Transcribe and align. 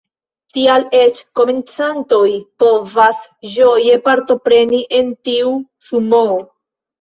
Tial 0.53 0.85
eĉ 0.99 1.19
komencantoj 1.39 2.29
povas 2.63 3.19
ĝoje 3.57 3.99
partopreni 4.09 4.81
en 5.01 5.13
tiu 5.29 5.53
Sumoo. 5.91 6.43